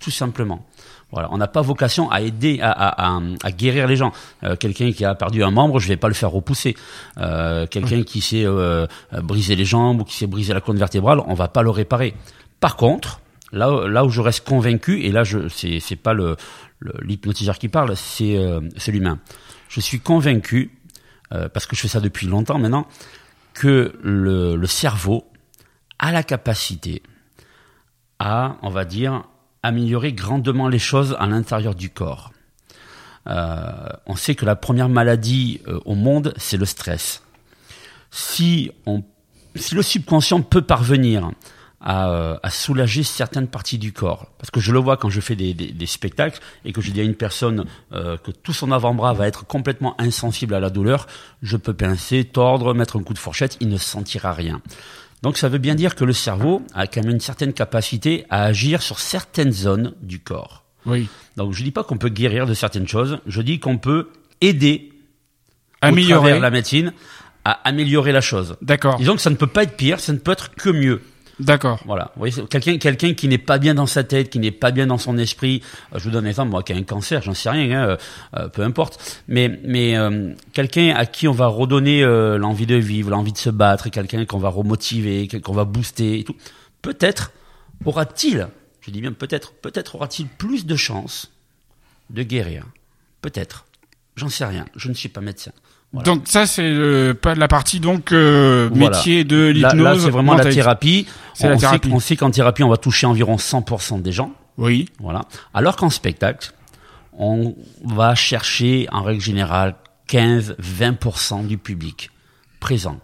tout 0.00 0.10
simplement. 0.10 0.66
Voilà, 1.12 1.28
on 1.32 1.38
n'a 1.38 1.48
pas 1.48 1.60
vocation 1.60 2.08
à 2.10 2.20
aider, 2.20 2.60
à, 2.62 2.70
à, 2.70 3.16
à, 3.16 3.20
à 3.42 3.50
guérir 3.50 3.88
les 3.88 3.96
gens. 3.96 4.12
Euh, 4.44 4.54
quelqu'un 4.54 4.92
qui 4.92 5.04
a 5.04 5.14
perdu 5.16 5.42
un 5.42 5.50
membre, 5.50 5.80
je 5.80 5.88
vais 5.88 5.96
pas 5.96 6.06
le 6.06 6.14
faire 6.14 6.30
repousser. 6.30 6.76
Euh, 7.18 7.66
quelqu'un 7.66 8.04
qui 8.04 8.20
s'est 8.20 8.44
euh, 8.46 8.86
euh, 9.12 9.20
brisé 9.20 9.56
les 9.56 9.64
jambes 9.64 10.00
ou 10.02 10.04
qui 10.04 10.16
s'est 10.16 10.28
brisé 10.28 10.54
la 10.54 10.60
colonne 10.60 10.78
vertébrale, 10.78 11.20
on 11.26 11.34
va 11.34 11.48
pas 11.48 11.62
le 11.62 11.70
réparer. 11.70 12.14
Par 12.60 12.76
contre, 12.76 13.20
là, 13.52 13.88
là 13.88 14.04
où 14.04 14.08
je 14.10 14.20
reste 14.20 14.46
convaincu, 14.46 15.02
et 15.02 15.10
là, 15.10 15.24
je 15.24 15.48
c'est 15.48 15.96
pas 15.96 16.12
le- 16.14 16.36
l'hypnotiseur 17.02 17.58
qui 17.58 17.68
parle, 17.68 17.96
c'est 17.96 18.36
euh, 18.38 18.60
c'est 18.76 18.92
l'humain. 18.92 19.18
Je 19.68 19.80
suis 19.80 19.98
convaincu, 19.98 20.70
euh, 21.34 21.48
parce 21.48 21.66
que 21.66 21.74
je 21.74 21.80
fais 21.80 21.88
ça 21.88 22.00
depuis 22.00 22.26
longtemps 22.28 22.58
maintenant, 22.58 22.86
que 23.52 23.92
le, 24.02 24.54
le 24.54 24.66
cerveau 24.68 25.24
a 26.00 26.10
la 26.10 26.24
capacité 26.24 27.02
à, 28.18 28.56
on 28.62 28.70
va 28.70 28.84
dire, 28.84 29.24
améliorer 29.62 30.12
grandement 30.12 30.66
les 30.66 30.78
choses 30.78 31.14
à 31.20 31.26
l'intérieur 31.26 31.74
du 31.74 31.90
corps. 31.90 32.32
Euh, 33.26 33.88
on 34.06 34.16
sait 34.16 34.34
que 34.34 34.46
la 34.46 34.56
première 34.56 34.88
maladie 34.88 35.60
euh, 35.68 35.78
au 35.84 35.94
monde, 35.94 36.32
c'est 36.38 36.56
le 36.56 36.64
stress. 36.64 37.22
Si, 38.10 38.72
on, 38.86 39.04
si 39.54 39.74
le 39.74 39.82
subconscient 39.82 40.40
peut 40.40 40.62
parvenir 40.62 41.30
à, 41.82 42.10
euh, 42.10 42.38
à 42.42 42.50
soulager 42.50 43.02
certaines 43.02 43.46
parties 43.46 43.78
du 43.78 43.92
corps, 43.92 44.26
parce 44.38 44.50
que 44.50 44.58
je 44.58 44.72
le 44.72 44.78
vois 44.78 44.96
quand 44.96 45.10
je 45.10 45.20
fais 45.20 45.36
des, 45.36 45.52
des, 45.52 45.86
spectacles 45.86 46.40
et 46.64 46.72
que 46.72 46.80
je 46.80 46.90
dis 46.92 47.00
à 47.00 47.04
une 47.04 47.14
personne 47.14 47.64
que 47.90 48.30
tout 48.30 48.52
son 48.52 48.72
avant-bras 48.72 49.14
va 49.14 49.26
être 49.26 49.46
complètement 49.46 49.98
insensible 49.98 50.54
à 50.54 50.60
la 50.60 50.68
douleur, 50.68 51.06
je 51.42 51.56
peux 51.56 51.72
pincer, 51.72 52.24
tordre, 52.24 52.74
mettre 52.74 52.98
un 52.98 53.02
coup 53.02 53.14
de 53.14 53.18
fourchette, 53.18 53.56
il 53.60 53.68
ne 53.68 53.78
sentira 53.78 54.32
rien. 54.32 54.60
Donc 55.22 55.36
ça 55.36 55.48
veut 55.48 55.58
bien 55.58 55.74
dire 55.74 55.94
que 55.94 56.04
le 56.04 56.12
cerveau 56.12 56.62
a 56.74 56.86
quand 56.86 57.02
même 57.02 57.12
une 57.12 57.20
certaine 57.20 57.52
capacité 57.52 58.24
à 58.30 58.44
agir 58.44 58.82
sur 58.82 58.98
certaines 58.98 59.52
zones 59.52 59.94
du 60.00 60.18
corps. 60.20 60.64
Oui. 60.86 61.08
Donc 61.36 61.52
je 61.52 61.62
dis 61.62 61.70
pas 61.70 61.84
qu'on 61.84 61.98
peut 61.98 62.08
guérir 62.08 62.46
de 62.46 62.54
certaines 62.54 62.88
choses, 62.88 63.18
je 63.26 63.42
dis 63.42 63.60
qu'on 63.60 63.78
peut 63.78 64.08
aider 64.40 64.92
au 65.82 65.86
Améliorer. 65.86 66.38
la 66.40 66.50
médecine 66.50 66.92
à 67.44 67.52
améliorer 67.64 68.12
la 68.12 68.20
chose. 68.20 68.56
D'accord. 68.62 68.96
Disons 68.96 69.16
que 69.16 69.22
ça 69.22 69.30
ne 69.30 69.36
peut 69.36 69.46
pas 69.46 69.62
être 69.62 69.76
pire, 69.76 70.00
ça 70.00 70.12
ne 70.12 70.18
peut 70.18 70.32
être 70.32 70.54
que 70.54 70.70
mieux. 70.70 71.00
D'accord. 71.40 71.80
Voilà. 71.86 72.12
Quelqu'un, 72.50 72.78
quelqu'un 72.78 73.14
qui 73.14 73.26
n'est 73.26 73.38
pas 73.38 73.58
bien 73.58 73.74
dans 73.74 73.86
sa 73.86 74.04
tête, 74.04 74.30
qui 74.30 74.38
n'est 74.38 74.50
pas 74.50 74.70
bien 74.70 74.86
dans 74.86 74.98
son 74.98 75.16
esprit. 75.18 75.62
euh, 75.94 75.98
je 75.98 76.04
vous 76.04 76.10
donne 76.10 76.26
un 76.26 76.28
exemple, 76.28 76.50
moi 76.50 76.62
qui 76.62 76.72
a 76.72 76.76
un 76.76 76.82
cancer, 76.82 77.22
j'en 77.22 77.34
sais 77.34 77.50
rien, 77.50 77.80
hein, 77.80 77.88
euh, 77.88 77.96
euh, 78.36 78.48
peu 78.48 78.62
importe. 78.62 79.22
Mais, 79.26 79.58
mais 79.64 79.96
euh, 79.96 80.34
quelqu'un 80.52 80.94
à 80.94 81.06
qui 81.06 81.26
on 81.28 81.32
va 81.32 81.46
redonner 81.46 82.04
euh, 82.04 82.36
l'envie 82.38 82.66
de 82.66 82.76
vivre, 82.76 83.10
l'envie 83.10 83.32
de 83.32 83.38
se 83.38 83.50
battre, 83.50 83.88
quelqu'un 83.88 84.24
qu'on 84.26 84.38
va 84.38 84.50
remotiver, 84.50 85.28
qu'on 85.42 85.54
va 85.54 85.64
booster, 85.64 86.20
et 86.20 86.24
tout. 86.24 86.36
Peut-être 86.82 87.32
aura-t-il, 87.84 88.48
je 88.82 88.90
dis 88.90 89.00
bien 89.00 89.12
peut-être, 89.12 89.52
peut-être 89.52 89.94
aura-t-il 89.94 90.28
plus 90.28 90.66
de 90.66 90.76
chances 90.76 91.30
de 92.10 92.22
guérir? 92.22 92.66
Peut-être. 93.22 93.64
J'en 94.16 94.28
sais 94.28 94.44
rien. 94.44 94.66
Je 94.76 94.88
ne 94.88 94.94
suis 94.94 95.08
pas 95.08 95.20
médecin. 95.20 95.52
Voilà. 95.92 96.04
Donc 96.04 96.22
ça 96.26 96.46
c'est 96.46 96.62
euh, 96.62 97.14
pas 97.14 97.34
la 97.34 97.48
partie 97.48 97.80
donc 97.80 98.12
euh, 98.12 98.68
Voilà. 98.72 98.96
métier 98.96 99.24
de 99.24 99.46
l'hypnose. 99.48 99.82
là, 99.82 99.94
c'est 99.98 100.10
vraiment 100.10 100.34
la 100.34 100.44
thérapie. 100.44 101.06
C'est 101.34 101.46
on, 101.46 101.50
la 101.50 101.54
sait- 101.56 101.60
thérapie. 101.62 101.90
on 101.92 101.98
sait 102.00 102.16
qu'en 102.16 102.30
thérapie, 102.30 102.62
on 102.62 102.68
va 102.68 102.76
toucher 102.76 103.06
environ 103.06 103.36
100% 103.36 104.00
des 104.02 104.12
gens. 104.12 104.32
Oui. 104.56 104.88
Voilà. 105.00 105.22
Alors 105.54 105.74
qu'en 105.76 105.90
spectacle, 105.90 106.52
on 107.18 107.56
va 107.84 108.14
chercher 108.14 108.86
en 108.92 109.02
règle 109.02 109.20
générale 109.20 109.74
15-20% 110.08 111.46
du 111.46 111.58
public 111.58 112.10
présent. 112.60 112.98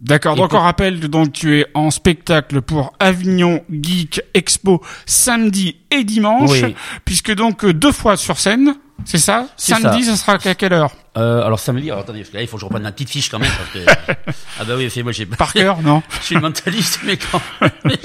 D'accord. 0.00 0.34
Donc 0.36 0.52
on 0.54 0.60
rappelle 0.60 1.00
donc 1.00 1.32
tu 1.32 1.58
es 1.60 1.66
en 1.74 1.90
spectacle 1.90 2.62
pour 2.62 2.92
Avignon 3.00 3.62
Geek 3.70 4.22
Expo 4.34 4.82
samedi 5.06 5.76
et 5.90 6.04
dimanche, 6.04 6.50
Oui. 6.62 6.74
puisque 7.04 7.34
donc 7.34 7.64
euh, 7.64 7.72
deux 7.74 7.92
fois 7.92 8.16
sur 8.16 8.38
scène, 8.38 8.74
c'est 9.04 9.18
ça 9.18 9.46
Samedi, 9.56 10.04
ça. 10.04 10.16
sera 10.16 10.32
à 10.32 10.54
quelle 10.54 10.72
heure 10.72 10.90
Euh, 11.16 11.42
alors 11.44 11.58
samedi, 11.60 11.90
alors 11.90 12.02
attendez, 12.02 12.20
parce 12.20 12.30
que 12.30 12.36
là, 12.36 12.42
il 12.42 12.48
faut 12.48 12.56
que 12.56 12.60
je 12.60 12.64
reprenne 12.66 12.82
ma 12.82 12.92
petite 12.92 13.10
fiche 13.10 13.28
quand 13.28 13.38
même. 13.38 13.50
Parce 13.50 13.70
que... 13.86 14.22
ah 14.60 14.64
bah 14.64 14.74
oui, 14.76 14.88
c'est 14.90 15.02
moi 15.02 15.12
j'ai 15.12 15.26
Par 15.26 15.52
cœur, 15.52 15.80
non 15.82 16.02
Je 16.20 16.24
suis 16.26 16.36
mentaliste, 16.36 17.00
mais 17.04 17.16
quand 17.16 17.40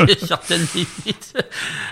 j'ai 0.08 0.18
certaines 0.28 0.66
limites. 0.76 1.34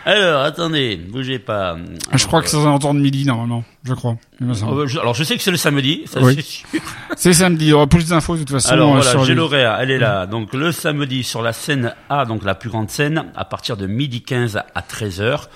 Alors, 0.06 0.44
attendez, 0.44 0.98
bougez 0.98 1.40
pas. 1.40 1.76
Je 2.14 2.26
crois 2.28 2.42
que 2.42 2.50
c'est 2.50 2.58
aux 2.58 2.62
alentours 2.66 2.94
de 2.94 3.00
midi 3.00 3.26
normalement, 3.26 3.64
je 3.84 3.94
crois. 3.94 4.18
Euh, 4.44 4.86
je- 4.88 5.00
Alors, 5.00 5.16
je 5.16 5.24
sais 5.24 5.36
que 5.36 5.42
c'est 5.42 5.52
le 5.52 5.58
samedi, 5.58 6.04
ça 6.06 6.20
Oui. 6.22 6.38
c'est 7.16 7.34
samedi. 7.34 7.66
Il 7.66 7.70
y 7.70 7.74
aura 7.74 7.88
plus 7.88 8.08
d'infos 8.10 8.34
de 8.36 8.40
toute 8.40 8.52
façon. 8.52 8.70
Alors 8.74 8.96
euh, 8.96 9.02
voilà, 9.02 9.24
j'ai 9.26 9.34
l'horaire, 9.34 9.78
elle 9.80 9.90
est 9.92 9.98
là. 10.00 10.28
Donc 10.28 10.54
le 10.54 10.72
samedi 10.72 11.24
sur 11.24 11.42
la 11.42 11.54
scène 11.54 11.96
A, 12.10 12.26
donc 12.26 12.44
la 12.46 12.54
plus 12.56 12.70
grande 12.70 12.90
scène, 12.92 13.26
à 13.36 13.46
partir 13.46 13.78
de 13.78 13.88
midi 13.88 14.22
15 14.22 14.58
à 14.76 14.82
13h. 14.82 15.48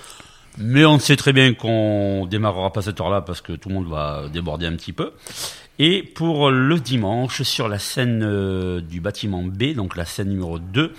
Mais 0.58 0.84
on 0.84 0.98
sait 0.98 1.16
très 1.16 1.32
bien 1.32 1.54
qu'on 1.54 2.26
démarrera 2.26 2.72
pas 2.72 2.82
cette 2.82 3.00
heure-là 3.00 3.22
parce 3.22 3.40
que 3.40 3.52
tout 3.52 3.68
le 3.68 3.74
monde 3.76 3.88
va 3.88 4.28
déborder 4.32 4.66
un 4.66 4.76
petit 4.76 4.92
peu. 4.92 5.12
Et 5.78 6.02
pour 6.02 6.50
le 6.50 6.78
dimanche, 6.78 7.42
sur 7.42 7.66
la 7.68 7.78
scène 7.78 8.22
euh, 8.22 8.80
du 8.82 9.00
bâtiment 9.00 9.42
B, 9.42 9.72
donc 9.74 9.96
la 9.96 10.04
scène 10.04 10.28
numéro 10.28 10.58
2, 10.58 10.92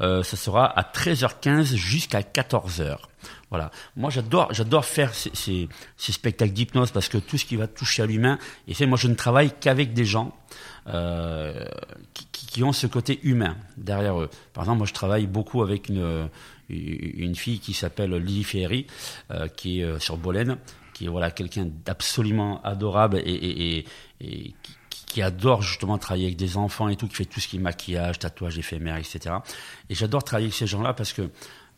euh, 0.00 0.22
ça 0.22 0.36
sera 0.36 0.64
à 0.66 0.82
13h15 0.82 1.74
jusqu'à 1.74 2.20
14h. 2.20 2.96
Voilà. 3.50 3.72
Moi, 3.96 4.08
j'adore, 4.10 4.48
j'adore 4.52 4.84
faire 4.84 5.12
ces, 5.14 5.30
ces, 5.34 5.68
ces 5.96 6.12
spectacles 6.12 6.52
d'hypnose 6.52 6.92
parce 6.92 7.08
que 7.08 7.18
tout 7.18 7.36
ce 7.36 7.44
qui 7.44 7.56
va 7.56 7.66
toucher 7.66 8.04
à 8.04 8.06
l'humain, 8.06 8.38
et 8.68 8.74
c'est 8.74 8.86
moi, 8.86 8.96
je 8.96 9.08
ne 9.08 9.14
travaille 9.14 9.50
qu'avec 9.60 9.92
des 9.92 10.04
gens 10.04 10.32
euh, 10.86 11.64
qui- 12.14 12.26
qui 12.46 12.62
ont 12.64 12.72
ce 12.72 12.86
côté 12.86 13.18
humain 13.24 13.56
derrière 13.76 14.20
eux. 14.20 14.30
Par 14.54 14.64
exemple, 14.64 14.78
moi, 14.78 14.86
je 14.86 14.94
travaille 14.94 15.26
beaucoup 15.26 15.62
avec 15.62 15.88
une, 15.88 16.28
une 16.70 17.34
fille 17.34 17.58
qui 17.58 17.72
s'appelle 17.72 18.14
Lily 18.14 18.44
Ferry, 18.44 18.86
euh, 19.30 19.48
qui 19.48 19.80
est 19.80 19.84
euh, 19.84 19.98
sur 19.98 20.16
Bolène, 20.16 20.58
qui 20.94 21.06
est 21.06 21.08
voilà 21.08 21.30
quelqu'un 21.30 21.68
d'absolument 21.84 22.62
adorable 22.62 23.20
et, 23.24 23.84
qui, 25.06 25.22
adore 25.22 25.62
justement 25.62 25.98
travailler 25.98 26.26
avec 26.26 26.36
des 26.36 26.56
enfants 26.56 26.88
et 26.88 26.96
tout, 26.96 27.08
qui 27.08 27.16
fait 27.16 27.24
tout 27.24 27.40
ce 27.40 27.48
qui 27.48 27.56
est 27.56 27.60
maquillage, 27.60 28.20
tatouage 28.20 28.58
éphémère, 28.58 28.96
etc. 28.96 29.34
Et 29.88 29.94
j'adore 29.94 30.22
travailler 30.22 30.46
avec 30.46 30.54
ces 30.54 30.68
gens-là 30.68 30.94
parce 30.94 31.12
que 31.12 31.30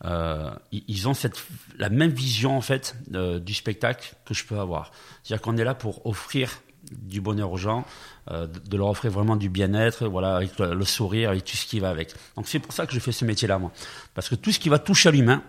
euh, 0.05 0.51
ils 0.71 1.07
ont 1.07 1.13
cette, 1.13 1.43
la 1.77 1.89
même 1.89 2.11
vision 2.11 2.55
en 2.55 2.61
fait 2.61 2.95
du 3.07 3.53
spectacle 3.53 4.13
que 4.25 4.33
je 4.33 4.45
peux 4.45 4.59
avoir. 4.59 4.91
C'est-à-dire 5.23 5.41
qu'on 5.41 5.57
est 5.57 5.63
là 5.63 5.73
pour 5.73 6.05
offrir 6.05 6.61
du 6.91 7.21
bonheur 7.21 7.51
aux 7.51 7.57
gens, 7.57 7.85
euh, 8.31 8.47
de 8.47 8.77
leur 8.77 8.87
offrir 8.87 9.11
vraiment 9.11 9.35
du 9.35 9.49
bien-être, 9.49 10.07
voilà, 10.07 10.35
avec 10.35 10.57
le, 10.59 10.73
le 10.73 10.85
sourire 10.85 11.31
et 11.31 11.41
tout 11.41 11.57
ce 11.57 11.65
qui 11.65 11.79
va 11.79 11.89
avec. 11.89 12.13
Donc 12.35 12.47
c'est 12.47 12.59
pour 12.59 12.73
ça 12.73 12.85
que 12.85 12.93
je 12.93 12.99
fais 12.99 13.11
ce 13.11 13.25
métier-là 13.25 13.59
moi, 13.59 13.71
parce 14.13 14.29
que 14.29 14.35
tout 14.35 14.51
ce 14.51 14.59
qui 14.59 14.69
va 14.69 14.79
toucher 14.79 15.09
à 15.09 15.11
l'humain, 15.11 15.41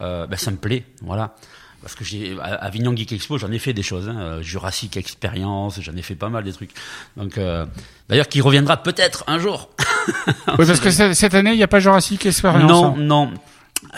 euh, 0.00 0.26
ben, 0.26 0.36
ça 0.36 0.50
me 0.50 0.56
plaît, 0.56 0.84
voilà. 1.02 1.34
Parce 1.82 1.94
que 1.94 2.04
j'ai 2.04 2.36
à 2.40 2.56
Avignon 2.56 2.94
Geek 2.94 3.12
Expo, 3.12 3.38
j'en 3.38 3.50
ai 3.50 3.58
fait 3.58 3.72
des 3.72 3.82
choses, 3.82 4.08
hein, 4.08 4.16
euh, 4.18 4.42
Jurassic 4.42 4.98
Experience, 4.98 5.80
j'en 5.80 5.96
ai 5.96 6.02
fait 6.02 6.14
pas 6.14 6.28
mal 6.28 6.44
des 6.44 6.52
trucs. 6.52 6.72
Donc 7.16 7.38
euh, 7.38 7.64
d'ailleurs, 8.08 8.28
qui 8.28 8.42
reviendra 8.42 8.82
peut-être 8.82 9.24
un 9.26 9.38
jour. 9.38 9.70
Oui, 10.58 10.66
parce 10.66 10.80
que 10.80 10.90
cette 10.90 11.14
cette 11.14 11.34
année, 11.34 11.52
il 11.52 11.56
n'y 11.56 11.62
a 11.62 11.68
pas 11.68 11.80
Jurassic 11.80 12.26
Experience. 12.26 12.70
Non, 12.70 12.94
hein. 12.94 12.94
non. 12.98 13.32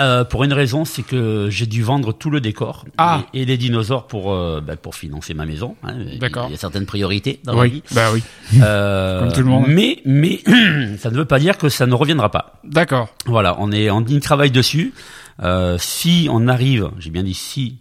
Euh, 0.00 0.24
pour 0.24 0.42
une 0.44 0.52
raison, 0.54 0.84
c'est 0.86 1.02
que 1.02 1.48
j'ai 1.50 1.66
dû 1.66 1.82
vendre 1.82 2.12
tout 2.12 2.30
le 2.30 2.40
décor 2.40 2.84
Ah. 2.96 3.24
et, 3.34 3.42
et 3.42 3.44
les 3.44 3.58
dinosaures 3.58 4.06
pour 4.06 4.32
euh, 4.32 4.60
ben, 4.60 4.76
pour 4.76 4.94
financer 4.94 5.34
ma 5.34 5.44
maison. 5.44 5.76
hein. 5.82 5.94
D'accord. 6.18 6.46
Il 6.48 6.52
y 6.52 6.54
a 6.54 6.58
certaines 6.58 6.86
priorités 6.86 7.40
dans 7.44 7.54
la 7.60 7.68
vie. 7.68 7.82
bah 7.92 8.08
oui. 8.12 8.22
Euh, 8.62 9.20
Comme 9.24 9.32
tout 9.32 9.40
le 9.40 9.46
monde. 9.46 9.64
Mais 9.68 10.00
mais 10.06 10.40
ça 10.98 11.10
ne 11.10 11.16
veut 11.16 11.26
pas 11.26 11.38
dire 11.38 11.58
que 11.58 11.68
ça 11.68 11.86
ne 11.86 11.94
reviendra 11.94 12.30
pas. 12.30 12.60
D'accord. 12.64 13.08
Voilà, 13.26 13.56
on 13.58 13.70
est 13.70 13.90
on 13.90 14.00
y 14.06 14.18
travaille 14.20 14.50
dessus. 14.50 14.94
Euh, 15.42 15.76
si 15.78 16.28
on 16.30 16.48
arrive, 16.48 16.90
j'ai 16.98 17.10
bien 17.10 17.22
dit 17.22 17.34
si, 17.34 17.78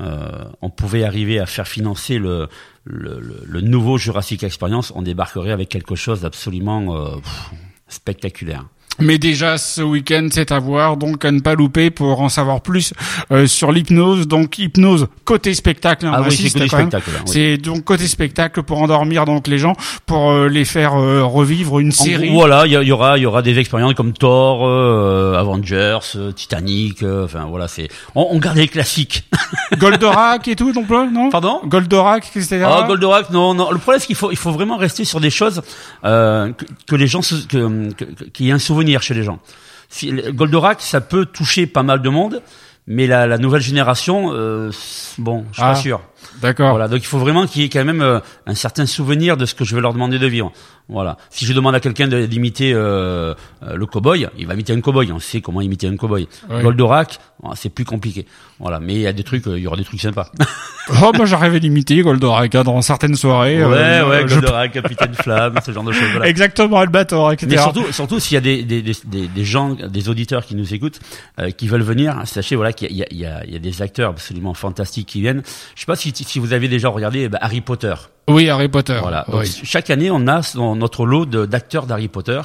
euh, 0.00 0.44
on 0.62 0.70
pouvait 0.70 1.04
arriver 1.04 1.40
à 1.40 1.46
faire 1.46 1.66
financer 1.68 2.18
le, 2.18 2.48
le, 2.84 3.20
le- 3.20 3.42
le 3.46 3.60
nouveau 3.60 3.98
Jurassic 3.98 4.42
Experience, 4.44 4.92
on 4.94 5.02
débarquerait 5.02 5.50
avec 5.52 5.68
quelque 5.68 5.94
chose 5.94 6.20
d'absolument 6.22 6.94
euh, 6.96 7.16
spectaculaire. 7.88 8.64
Mais 9.00 9.18
déjà 9.18 9.58
ce 9.58 9.82
week-end, 9.82 10.28
c'est 10.30 10.52
à 10.52 10.58
voir, 10.58 10.96
donc 10.96 11.24
à 11.24 11.32
ne 11.32 11.40
pas 11.40 11.54
louper 11.54 11.90
pour 11.90 12.20
en 12.20 12.28
savoir 12.28 12.60
plus 12.60 12.92
euh, 13.32 13.46
sur 13.46 13.72
l'hypnose. 13.72 14.28
Donc 14.28 14.58
hypnose 14.58 15.08
côté 15.24 15.52
spectacle, 15.54 16.06
hein, 16.06 16.12
Ah 16.14 16.22
oui, 16.22 16.30
c'est 16.36 16.60
oui. 16.60 16.68
C'est 17.26 17.56
donc 17.56 17.84
côté 17.84 18.06
spectacle 18.06 18.62
pour 18.62 18.80
endormir 18.80 19.24
donc 19.24 19.48
les 19.48 19.58
gens, 19.58 19.74
pour 20.06 20.30
euh, 20.30 20.48
les 20.48 20.64
faire 20.64 20.94
euh, 20.94 21.24
revivre 21.24 21.80
une 21.80 21.88
En 21.88 21.92
série. 21.92 22.28
gros, 22.28 22.38
voilà, 22.38 22.66
il 22.66 22.72
y, 22.72 22.92
aura, 22.92 23.18
il 23.18 23.22
y 23.22 23.26
aura 23.26 23.42
des 23.42 23.58
expériences 23.58 23.94
comme 23.94 24.12
Thor, 24.12 24.66
euh, 24.66 25.38
Avengers, 25.38 25.98
euh, 26.16 26.30
Titanic. 26.32 27.02
euh, 27.02 27.24
Enfin 27.24 27.46
voilà, 27.48 27.66
c'est. 27.68 27.88
On, 28.14 28.28
on 28.30 28.38
garde 28.38 28.56
les 28.58 28.68
classiques. 28.68 29.24
Goldorak 29.78 30.46
et 30.48 30.56
tout, 30.56 30.72
donc 30.72 30.88
là, 30.90 31.08
non? 31.10 31.30
Pardon? 31.30 31.60
Goldorak, 31.66 32.24
etc. 32.36 32.64
Ah, 32.66 32.84
Goldorak, 32.86 33.30
non, 33.30 33.54
non. 33.54 33.70
Le 33.72 33.78
problème, 33.78 34.00
c'est 34.00 34.06
qu'il 34.06 34.16
faut, 34.16 34.30
il 34.30 34.36
faut 34.36 34.52
vraiment 34.52 34.76
rester 34.76 35.04
sur 35.04 35.20
des 35.20 35.30
choses 35.30 35.62
euh, 36.04 36.52
que, 36.52 36.64
que 36.86 36.96
les 36.96 37.06
gens, 37.06 37.22
se- 37.22 37.46
que- 37.46 37.92
que- 37.92 38.24
qu'il 38.32 38.46
y 38.46 38.50
ait 38.50 38.52
un 38.52 38.58
souvenir 38.58 38.83
chez 39.02 39.14
les 39.14 39.22
gens. 39.22 39.38
Goldorak, 40.30 40.80
ça 40.80 41.00
peut 41.00 41.24
toucher 41.26 41.66
pas 41.66 41.82
mal 41.82 42.02
de 42.02 42.08
monde, 42.08 42.42
mais 42.86 43.06
la, 43.06 43.26
la 43.26 43.38
nouvelle 43.38 43.62
génération, 43.62 44.30
euh, 44.32 44.70
bon, 45.18 45.44
je 45.50 45.54
suis 45.54 45.62
Ah. 45.62 45.68
pas 45.72 45.74
sûr. 45.76 46.00
D'accord. 46.40 46.70
Voilà, 46.70 46.88
donc 46.88 47.00
il 47.02 47.06
faut 47.06 47.18
vraiment 47.18 47.46
qu'il 47.46 47.62
y 47.62 47.64
ait 47.64 47.68
quand 47.68 47.84
même 47.84 48.02
euh, 48.02 48.20
un 48.46 48.54
certain 48.54 48.86
souvenir 48.86 49.36
de 49.36 49.46
ce 49.46 49.54
que 49.54 49.64
je 49.64 49.74
vais 49.74 49.80
leur 49.80 49.92
demander 49.92 50.18
de 50.18 50.26
vivre. 50.26 50.52
Voilà. 50.88 51.16
Si 51.30 51.46
je 51.46 51.52
demande 51.54 51.74
à 51.74 51.80
quelqu'un 51.80 52.06
d'imiter 52.08 52.72
euh, 52.74 53.34
euh, 53.62 53.74
le 53.76 53.86
cowboy, 53.86 54.28
il 54.36 54.46
va 54.46 54.52
imiter 54.54 54.74
un 54.74 54.80
cowboy. 54.82 55.10
On 55.12 55.18
sait 55.18 55.40
comment 55.40 55.62
imiter 55.62 55.86
un 55.88 55.96
cowboy. 55.96 56.28
Ouais. 56.50 56.62
Goldorak, 56.62 57.18
c'est 57.54 57.70
plus 57.70 57.86
compliqué. 57.86 58.26
Voilà, 58.60 58.80
mais 58.80 58.94
il 58.94 59.00
y 59.00 59.06
a 59.06 59.12
des 59.14 59.22
trucs, 59.24 59.46
euh, 59.46 59.56
il 59.58 59.62
y 59.62 59.66
aura 59.66 59.76
des 59.76 59.84
trucs 59.84 60.00
sympas. 60.00 60.30
Oh, 61.02 61.12
moi 61.16 61.24
j'arrive 61.24 61.54
à 61.54 61.58
l'imiter 61.58 62.02
Goldorak 62.02 62.54
hein, 62.56 62.62
dans 62.62 62.82
certaines 62.82 63.14
soirées. 63.16 63.64
ouais, 63.64 63.72
euh, 63.74 64.06
ouais, 64.06 64.28
je- 64.28 64.34
Goldorak, 64.34 64.72
Capitaine 64.72 65.14
Flamme, 65.14 65.58
ce 65.64 65.72
genre 65.72 65.82
de 65.82 65.92
choses. 65.92 66.10
Voilà. 66.10 66.28
Exactement, 66.28 66.76
Albator, 66.76 67.32
etc. 67.32 67.46
Mais 67.52 67.56
surtout, 67.62 67.90
surtout 67.90 68.20
s'il 68.20 68.34
y 68.34 68.36
a 68.36 68.42
des, 68.42 68.62
des, 68.64 68.82
des, 68.82 69.44
gens, 69.46 69.70
des 69.74 70.08
auditeurs 70.10 70.44
qui 70.44 70.56
nous 70.56 70.74
écoutent, 70.74 71.00
euh, 71.40 71.50
qui 71.52 71.68
veulent 71.68 71.80
venir, 71.80 72.20
sachez 72.26 72.54
voilà 72.54 72.74
qu'il 72.74 72.94
y 72.94 73.02
a, 73.02 73.06
il 73.10 73.16
y, 73.16 73.24
a, 73.24 73.42
il 73.46 73.52
y 73.54 73.56
a 73.56 73.60
des 73.60 73.80
acteurs 73.80 74.10
absolument 74.10 74.52
fantastiques 74.52 75.08
qui 75.08 75.22
viennent. 75.22 75.42
Je 75.74 75.80
sais 75.80 75.86
pas 75.86 75.96
si, 75.96 76.12
si 76.22 76.38
vous 76.38 76.52
avez 76.52 76.68
déjà 76.68 76.88
regardé 76.88 77.22
eh 77.24 77.28
ben, 77.28 77.38
Harry 77.40 77.60
Potter. 77.60 77.94
Oui, 78.28 78.48
Harry 78.48 78.68
Potter. 78.68 78.98
Voilà. 79.02 79.24
Donc, 79.28 79.40
Oui. 79.42 79.60
chaque 79.64 79.90
année, 79.90 80.10
on 80.10 80.26
a 80.28 80.40
notre 80.76 81.04
lot 81.06 81.26
d'acteurs 81.26 81.86
d'Harry 81.86 82.08
Potter. 82.08 82.40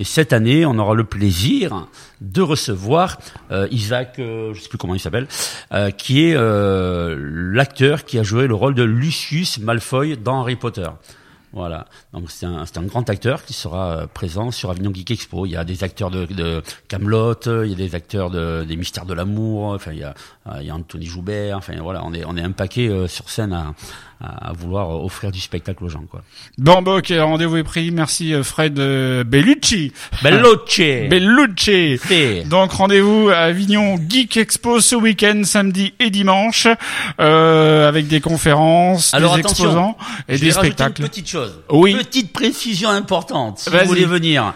Et 0.00 0.04
cette 0.04 0.32
année, 0.32 0.64
on 0.64 0.78
aura 0.78 0.94
le 0.94 1.02
plaisir 1.02 1.88
de 2.20 2.40
recevoir 2.40 3.18
euh, 3.50 3.66
Isaac, 3.72 4.20
euh, 4.20 4.54
je 4.54 4.60
sais 4.60 4.68
plus 4.68 4.78
comment 4.78 4.94
il 4.94 5.00
s'appelle, 5.00 5.26
euh, 5.72 5.90
qui 5.90 6.24
est 6.26 6.34
euh, 6.36 7.16
l'acteur 7.52 8.04
qui 8.04 8.16
a 8.18 8.22
joué 8.22 8.46
le 8.46 8.54
rôle 8.54 8.74
de 8.76 8.84
Lucius 8.84 9.58
Malfoy 9.58 10.16
dans 10.16 10.42
Harry 10.42 10.54
Potter. 10.54 10.86
Voilà. 11.52 11.86
Donc 12.12 12.30
c'est 12.30 12.46
un, 12.46 12.66
c'est 12.66 12.78
un 12.78 12.82
grand 12.82 13.08
acteur 13.08 13.44
qui 13.44 13.52
sera 13.54 13.90
euh, 13.92 14.06
présent 14.06 14.50
sur 14.50 14.70
Avignon 14.70 14.92
Geek 14.94 15.10
Expo. 15.10 15.46
Il 15.46 15.52
y 15.52 15.56
a 15.56 15.64
des 15.64 15.82
acteurs 15.84 16.10
de, 16.10 16.26
de 16.26 16.62
Camelot, 16.88 17.34
il 17.64 17.70
y 17.70 17.72
a 17.72 17.76
des 17.76 17.94
acteurs 17.94 18.30
de, 18.30 18.64
des 18.64 18.76
Mystères 18.76 19.06
de 19.06 19.14
l'amour. 19.14 19.72
Enfin, 19.72 19.92
il 19.92 19.98
y 20.00 20.04
a, 20.04 20.14
euh, 20.48 20.58
il 20.60 20.66
y 20.66 20.70
a 20.70 20.74
Anthony 20.74 21.06
Joubert. 21.06 21.56
Enfin 21.56 21.74
voilà, 21.80 22.02
on 22.04 22.12
est 22.12 22.24
on 22.26 22.36
est 22.36 22.42
un 22.42 22.52
paquet 22.52 22.88
euh, 22.88 23.06
sur 23.08 23.30
scène 23.30 23.52
à, 23.52 23.72
à, 24.20 24.52
vouloir 24.52 24.90
offrir 25.04 25.30
du 25.32 25.40
spectacle 25.40 25.82
aux 25.84 25.88
gens. 25.88 26.04
Quoi. 26.10 26.22
Bon, 26.58 26.82
bah, 26.82 26.96
ok, 26.96 27.12
rendez-vous 27.18 27.56
est 27.56 27.64
pris. 27.64 27.90
Merci 27.92 28.34
Fred 28.42 28.74
Bellucci. 28.74 29.92
Bellucci. 31.08 31.98
C'est- 32.04 32.42
Donc 32.48 32.72
rendez-vous 32.72 33.28
à 33.30 33.38
Avignon 33.38 33.96
Geek 34.08 34.36
Expo 34.36 34.80
ce 34.80 34.96
week-end, 34.96 35.42
samedi 35.44 35.94
et 36.00 36.10
dimanche, 36.10 36.66
euh, 37.20 37.88
avec 37.88 38.08
des 38.08 38.20
conférences, 38.20 39.14
Alors, 39.14 39.34
des 39.34 39.40
exposants 39.40 39.96
et 40.28 40.36
Je 40.36 40.44
des 40.44 40.50
spectacles. 40.50 41.02
Une 41.02 41.08
petite 41.08 41.28
chose. 41.28 41.37
Oui. 41.70 41.94
Petite 41.94 42.32
précision 42.32 42.90
importante. 42.90 43.58
Si 43.58 43.70
vous 43.70 43.78
voulez 43.86 44.04
venir, 44.04 44.54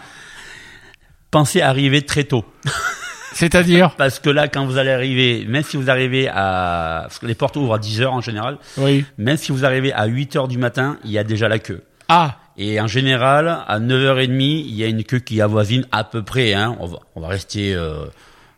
pensez 1.31 1.61
à 1.61 1.69
arriver 1.69 2.03
très 2.03 2.23
tôt. 2.23 2.45
C'est-à-dire 3.33 3.95
Parce 3.97 4.19
que 4.19 4.29
là, 4.29 4.47
quand 4.47 4.65
vous 4.65 4.77
allez 4.77 4.91
arriver, 4.91 5.45
même 5.47 5.63
si 5.63 5.75
vous 5.75 5.89
arrivez 5.89 6.27
à... 6.29 7.01
Parce 7.03 7.17
que 7.19 7.25
les 7.25 7.33
portes 7.35 7.55
ouvrent 7.57 7.73
à 7.73 7.79
10 7.79 8.01
heures 8.01 8.13
en 8.13 8.21
général. 8.21 8.59
Oui. 8.77 9.05
Même 9.17 9.37
si 9.37 9.51
vous 9.51 9.65
arrivez 9.65 9.91
à 9.91 10.05
8 10.05 10.35
heures 10.35 10.47
du 10.47 10.59
matin, 10.59 10.97
il 11.03 11.11
y 11.11 11.17
a 11.17 11.23
déjà 11.23 11.49
la 11.49 11.57
queue. 11.57 11.81
Ah, 12.09 12.37
Et 12.57 12.79
en 12.79 12.85
général, 12.85 13.63
à 13.67 13.79
9h30, 13.79 14.39
il 14.39 14.75
y 14.75 14.83
a 14.83 14.87
une 14.87 15.03
queue 15.03 15.17
qui 15.19 15.41
avoisine 15.41 15.87
à 15.91 16.03
peu 16.03 16.21
près, 16.21 16.53
hein, 16.53 16.77
on, 16.79 16.85
va, 16.85 16.99
on 17.15 17.21
va 17.21 17.27
rester 17.27 17.73
euh, 17.73 18.05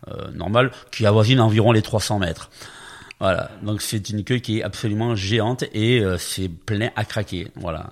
euh, 0.10 0.30
normal, 0.34 0.72
qui 0.92 1.06
avoisine 1.06 1.40
environ 1.40 1.72
les 1.72 1.82
300 1.82 2.20
mètres. 2.20 2.50
Voilà, 3.20 3.50
donc 3.64 3.82
c'est 3.82 4.10
une 4.10 4.24
queue 4.24 4.38
qui 4.40 4.60
est 4.60 4.64
absolument 4.64 5.16
géante 5.16 5.64
et 5.74 6.00
euh, 6.00 6.18
c'est 6.18 6.50
plein 6.50 6.90
à 6.96 7.06
craquer. 7.06 7.48
Voilà. 7.56 7.92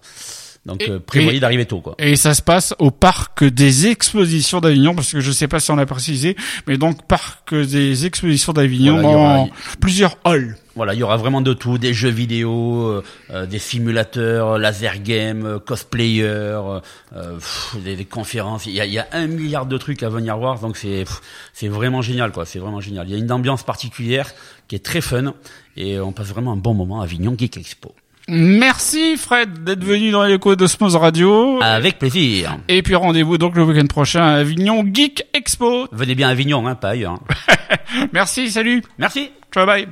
Donc 0.65 0.81
Et- 0.81 0.89
euh, 0.91 0.99
prévoyez 0.99 1.39
d'arriver 1.39 1.65
tôt, 1.65 1.81
quoi. 1.81 1.95
et 1.99 2.15
ça 2.15 2.33
se 2.33 2.41
passe 2.41 2.73
au 2.79 2.89
parc 2.91 3.43
des 3.43 3.87
expositions 3.87 4.61
d'Avignon, 4.61 4.95
parce 4.95 5.11
que 5.11 5.19
je 5.19 5.31
sais 5.31 5.47
pas 5.49 5.59
si 5.59 5.71
on 5.71 5.77
a 5.77 5.85
précisé, 5.85 6.35
mais 6.67 6.77
donc 6.77 7.05
parc 7.07 7.53
des 7.53 8.05
expositions 8.05 8.53
d'Avignon 8.53 8.93
Voilà, 9.01 9.09
y 9.11 9.15
aura- 9.15 9.47
plusieurs 9.81 10.17
halls. 10.23 10.55
Voilà, 10.75 10.93
il 10.95 10.99
y 10.99 11.03
aura 11.03 11.17
vraiment 11.17 11.41
de 11.41 11.53
tout, 11.53 11.77
des 11.77 11.93
jeux 11.93 12.09
vidéo, 12.09 12.87
euh, 12.87 13.03
euh, 13.31 13.45
des 13.45 13.59
simulateurs, 13.59 14.57
laser 14.57 14.99
game, 15.03 15.45
euh, 15.45 15.59
cosplayer, 15.59 16.23
euh, 16.23 16.79
euh, 17.15 17.35
pff, 17.35 17.75
des, 17.83 17.95
des 17.95 18.05
conférences. 18.05 18.65
Il 18.65 18.73
y, 18.73 18.81
a, 18.81 18.85
il 18.85 18.91
y 18.93 18.97
a 18.97 19.07
un 19.11 19.27
milliard 19.27 19.67
de 19.67 19.77
trucs 19.77 20.01
à 20.01 20.09
venir 20.09 20.35
voir, 20.37 20.59
donc 20.59 20.75
c'est 20.77 21.05
c'est 21.53 21.67
vraiment 21.67 22.01
génial, 22.01 22.31
quoi. 22.31 22.45
C'est 22.45 22.57
vraiment 22.59 22.81
génial. 22.81 23.07
Il 23.07 23.11
y 23.11 23.15
a 23.15 23.19
une 23.19 23.31
ambiance 23.31 23.61
particulière 23.63 24.31
qui 24.67 24.75
est 24.75 24.83
très 24.83 25.01
fun 25.01 25.33
et 25.77 25.99
on 25.99 26.11
passe 26.11 26.29
vraiment 26.29 26.53
un 26.53 26.57
bon 26.57 26.73
moment 26.73 27.01
à 27.01 27.03
Avignon 27.03 27.35
Geek 27.37 27.57
Expo. 27.57 27.93
Merci 28.27 29.17
Fred 29.17 29.63
d'être 29.65 29.83
venu 29.83 30.09
dans 30.09 30.23
l'écho 30.23 30.55
d'Osmose 30.55 30.95
Radio. 30.95 31.59
Avec 31.61 31.99
plaisir. 31.99 32.57
Et 32.69 32.81
puis 32.81 32.95
rendez-vous 32.95 33.37
donc 33.37 33.55
le 33.55 33.63
week-end 33.63 33.85
prochain 33.87 34.23
à 34.23 34.33
Avignon 34.37 34.83
Geek 34.91 35.25
Expo. 35.33 35.87
Venez 35.91 36.15
bien 36.15 36.29
à 36.29 36.31
Avignon, 36.31 36.65
hein, 36.65 36.75
pas 36.75 36.89
ailleurs. 36.91 37.19
Merci, 38.13 38.49
salut. 38.49 38.81
Merci. 38.97 39.29
Ciao, 39.53 39.65
bye. 39.67 39.87